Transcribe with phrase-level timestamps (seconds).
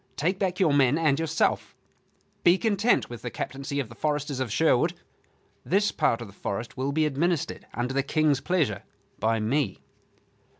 [0.15, 1.75] Take back your men and yourself;
[2.43, 4.95] be content with the captaincy of the foresters of Sherwood.
[5.63, 8.81] This part of the forest will be administered, under the King's pleasure,
[9.19, 9.77] by me."